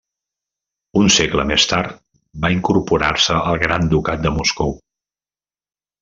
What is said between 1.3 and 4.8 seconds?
més tard va incorporar-se al Gran Ducat de Moscou.